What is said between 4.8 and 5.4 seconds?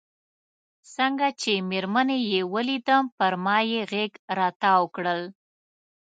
کړل.